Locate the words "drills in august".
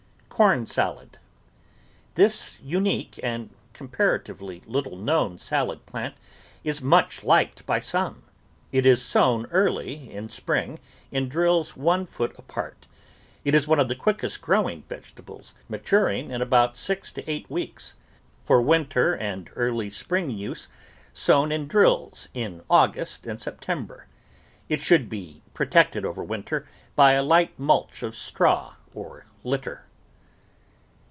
21.67-23.27